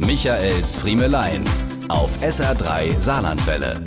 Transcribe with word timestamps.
Michaels 0.00 0.76
Friemelein 0.76 1.42
auf 1.88 2.22
SR3 2.22 3.00
Saarlandwelle. 3.00 3.82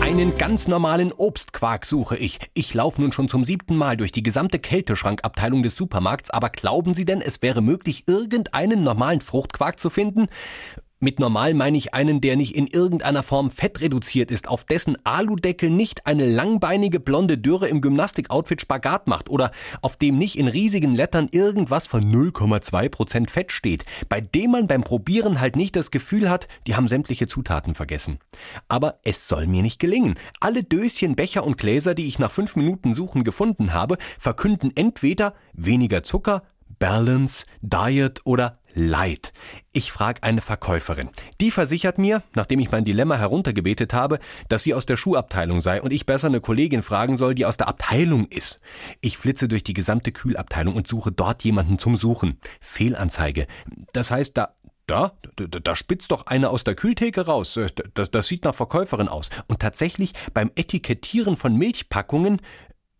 Einen 0.00 0.38
ganz 0.38 0.66
normalen 0.66 1.12
Obstquark 1.12 1.84
suche 1.84 2.16
ich. 2.16 2.38
Ich 2.54 2.72
laufe 2.72 3.02
nun 3.02 3.12
schon 3.12 3.28
zum 3.28 3.44
siebten 3.44 3.76
Mal 3.76 3.98
durch 3.98 4.12
die 4.12 4.22
gesamte 4.22 4.58
Kälteschrankabteilung 4.58 5.62
des 5.62 5.76
Supermarkts, 5.76 6.30
aber 6.30 6.48
glauben 6.48 6.94
Sie 6.94 7.04
denn, 7.04 7.20
es 7.20 7.42
wäre 7.42 7.60
möglich, 7.60 8.04
irgendeinen 8.06 8.82
normalen 8.82 9.20
Fruchtquark 9.20 9.78
zu 9.78 9.90
finden? 9.90 10.28
Mit 11.04 11.18
normal 11.18 11.52
meine 11.54 11.76
ich 11.76 11.94
einen, 11.94 12.20
der 12.20 12.36
nicht 12.36 12.54
in 12.54 12.68
irgendeiner 12.68 13.24
Form 13.24 13.50
fettreduziert 13.50 14.30
ist, 14.30 14.46
auf 14.46 14.62
dessen 14.62 14.96
Aludeckel 15.04 15.68
nicht 15.68 16.06
eine 16.06 16.30
langbeinige 16.30 17.00
blonde 17.00 17.38
Dürre 17.38 17.66
im 17.66 17.80
Gymnastikoutfit 17.80 18.60
Spagat 18.60 19.08
macht 19.08 19.28
oder 19.28 19.50
auf 19.80 19.96
dem 19.96 20.16
nicht 20.16 20.38
in 20.38 20.46
riesigen 20.46 20.94
Lettern 20.94 21.28
irgendwas 21.32 21.88
von 21.88 22.04
0,2% 22.04 23.28
Fett 23.28 23.50
steht, 23.50 23.84
bei 24.08 24.20
dem 24.20 24.52
man 24.52 24.68
beim 24.68 24.84
Probieren 24.84 25.40
halt 25.40 25.56
nicht 25.56 25.74
das 25.74 25.90
Gefühl 25.90 26.30
hat, 26.30 26.46
die 26.68 26.76
haben 26.76 26.86
sämtliche 26.86 27.26
Zutaten 27.26 27.74
vergessen. 27.74 28.20
Aber 28.68 29.00
es 29.02 29.26
soll 29.26 29.48
mir 29.48 29.62
nicht 29.62 29.80
gelingen. 29.80 30.14
Alle 30.38 30.62
Döschen, 30.62 31.16
Becher 31.16 31.42
und 31.42 31.58
Gläser, 31.58 31.96
die 31.96 32.06
ich 32.06 32.20
nach 32.20 32.30
fünf 32.30 32.54
Minuten 32.54 32.94
Suchen 32.94 33.24
gefunden 33.24 33.72
habe, 33.72 33.98
verkünden 34.20 34.70
entweder 34.76 35.34
weniger 35.52 36.04
Zucker, 36.04 36.44
Balance, 36.78 37.44
Diet 37.60 38.20
oder 38.24 38.58
Light. 38.74 39.32
Ich 39.72 39.92
frage 39.92 40.22
eine 40.22 40.40
Verkäuferin. 40.40 41.10
Die 41.40 41.50
versichert 41.50 41.98
mir, 41.98 42.22
nachdem 42.34 42.60
ich 42.60 42.70
mein 42.70 42.84
Dilemma 42.84 43.16
heruntergebetet 43.16 43.92
habe, 43.92 44.18
dass 44.48 44.62
sie 44.62 44.74
aus 44.74 44.86
der 44.86 44.96
Schuhabteilung 44.96 45.60
sei 45.60 45.80
und 45.82 45.92
ich 45.92 46.06
besser 46.06 46.28
eine 46.28 46.40
Kollegin 46.40 46.82
fragen 46.82 47.16
soll, 47.16 47.34
die 47.34 47.46
aus 47.46 47.56
der 47.56 47.68
Abteilung 47.68 48.26
ist. 48.26 48.60
Ich 49.00 49.18
flitze 49.18 49.48
durch 49.48 49.64
die 49.64 49.74
gesamte 49.74 50.12
Kühlabteilung 50.12 50.74
und 50.74 50.86
suche 50.86 51.12
dort 51.12 51.44
jemanden 51.44 51.78
zum 51.78 51.96
Suchen. 51.96 52.38
Fehlanzeige. 52.60 53.46
Das 53.92 54.10
heißt, 54.10 54.36
da 54.36 54.54
da, 54.86 55.12
da, 55.36 55.46
da 55.46 55.76
spitzt 55.76 56.10
doch 56.10 56.26
einer 56.26 56.50
aus 56.50 56.64
der 56.64 56.74
Kühltheke 56.74 57.22
raus. 57.22 57.58
Das, 57.94 58.10
das 58.10 58.26
sieht 58.26 58.44
nach 58.44 58.54
Verkäuferin 58.54 59.08
aus. 59.08 59.30
Und 59.46 59.60
tatsächlich 59.60 60.12
beim 60.34 60.50
Etikettieren 60.56 61.36
von 61.36 61.56
Milchpackungen 61.56 62.40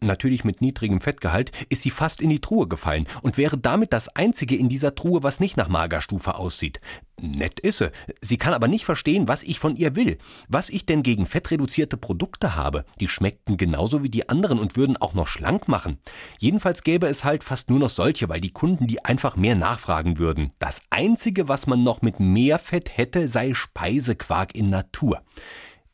natürlich 0.02 0.44
mit 0.44 0.60
niedrigem 0.60 1.00
Fettgehalt, 1.00 1.52
ist 1.68 1.82
sie 1.82 1.90
fast 1.90 2.20
in 2.20 2.30
die 2.30 2.40
Truhe 2.40 2.68
gefallen 2.68 3.06
und 3.22 3.38
wäre 3.38 3.58
damit 3.58 3.92
das 3.92 4.08
einzige 4.08 4.56
in 4.56 4.68
dieser 4.68 4.94
Truhe, 4.94 5.22
was 5.22 5.40
nicht 5.40 5.56
nach 5.56 5.68
Magerstufe 5.68 6.34
aussieht. 6.34 6.80
Nett 7.20 7.60
ist 7.60 7.78
sie. 7.78 7.90
Sie 8.20 8.36
kann 8.36 8.54
aber 8.54 8.68
nicht 8.68 8.84
verstehen, 8.84 9.28
was 9.28 9.42
ich 9.42 9.58
von 9.58 9.76
ihr 9.76 9.94
will. 9.94 10.18
Was 10.48 10.70
ich 10.70 10.86
denn 10.86 11.02
gegen 11.02 11.26
fettreduzierte 11.26 11.96
Produkte 11.96 12.56
habe. 12.56 12.84
Die 13.00 13.08
schmeckten 13.08 13.56
genauso 13.56 14.02
wie 14.02 14.08
die 14.08 14.28
anderen 14.28 14.58
und 14.58 14.76
würden 14.76 14.96
auch 14.96 15.14
noch 15.14 15.28
schlank 15.28 15.68
machen. 15.68 15.98
Jedenfalls 16.38 16.82
gäbe 16.82 17.06
es 17.06 17.24
halt 17.24 17.44
fast 17.44 17.70
nur 17.70 17.78
noch 17.78 17.90
solche, 17.90 18.28
weil 18.28 18.40
die 18.40 18.52
Kunden 18.52 18.86
die 18.86 19.04
einfach 19.04 19.36
mehr 19.36 19.54
nachfragen 19.54 20.18
würden. 20.18 20.52
Das 20.58 20.82
einzige, 20.90 21.48
was 21.48 21.66
man 21.66 21.84
noch 21.84 22.02
mit 22.02 22.18
mehr 22.18 22.58
Fett 22.58 22.96
hätte, 22.96 23.28
sei 23.28 23.54
Speisequark 23.54 24.54
in 24.54 24.70
Natur. 24.70 25.22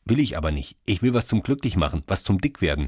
Will 0.09 0.19
ich 0.19 0.35
aber 0.35 0.49
nicht. 0.49 0.75
Ich 0.87 1.03
will 1.03 1.13
was 1.13 1.27
zum 1.27 1.43
glücklich 1.43 1.75
machen, 1.75 2.01
was 2.07 2.23
zum 2.23 2.41
dick 2.41 2.61
werden. 2.61 2.87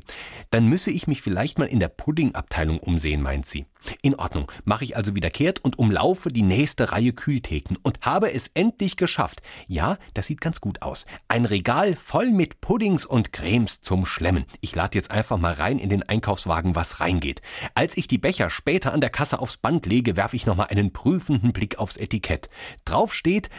Dann 0.50 0.66
müsse 0.66 0.89
ich 0.89 1.05
mich 1.05 1.22
vielleicht 1.22 1.59
mal 1.59 1.66
in 1.66 1.80
der 1.80 1.88
Puddingabteilung 1.88 2.80
umsehen, 2.80 3.22
meint 3.22 3.45
sie. 3.45 3.67
In 4.02 4.16
Ordnung, 4.16 4.52
mache 4.63 4.83
ich 4.83 4.95
also 4.95 5.16
wieder 5.16 5.30
kehrt 5.30 5.63
und 5.63 5.78
umlaufe 5.78 6.30
die 6.30 6.41
nächste 6.41 6.91
Reihe 6.91 7.13
Kühltheken 7.13 7.75
und 7.83 8.02
habe 8.02 8.33
es 8.33 8.50
endlich 8.55 8.95
geschafft. 8.95 9.44
Ja, 9.67 9.97
das 10.16 10.28
sieht 10.28 10.41
ganz 10.41 10.61
gut 10.61 10.81
aus. 10.81 11.05
Ein 11.28 11.45
Regal 11.45 11.95
voll 11.95 12.31
mit 12.31 12.59
Puddings 12.59 13.05
und 13.05 13.31
Cremes 13.33 13.81
zum 13.81 14.08
Schlemmen. 14.08 14.45
Ich 14.59 14.75
lade 14.75 14.97
jetzt 14.97 15.11
einfach 15.11 15.38
mal 15.38 15.53
rein 15.53 15.78
in 15.78 15.89
den 15.89 16.02
Einkaufswagen, 16.03 16.75
was 16.75 17.00
reingeht. 17.00 17.44
Als 17.75 17.97
ich 17.97 18.08
die 18.08 18.17
Becher 18.17 18.50
später 18.50 18.94
an 18.94 19.02
der 19.02 19.11
Kasse 19.11 19.39
aufs 19.39 19.58
Band 19.58 19.85
lege, 19.85 20.16
werfe 20.16 20.35
ich 20.35 20.47
nochmal 20.47 20.67
einen 20.69 20.91
prüfenden 20.91 21.53
Blick 21.53 21.78
aufs 21.78 21.97
Etikett. 21.97 22.50
Drauf 22.85 23.13
steht 23.13 23.50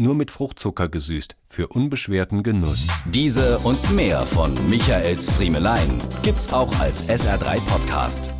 nur 0.00 0.14
mit 0.14 0.30
Fruchtzucker 0.30 0.88
gesüßt, 0.88 1.36
für 1.46 1.68
unbeschwerten 1.68 2.42
Genuss. 2.42 2.86
Diese 3.04 3.58
und 3.60 3.92
mehr 3.94 4.20
von 4.26 4.52
Michaels 4.68 5.30
Friemelein 5.30 5.98
gibt's 6.22 6.52
auch 6.52 6.74
als 6.80 7.08
SR3 7.08 7.60
Podcast. 7.68 8.30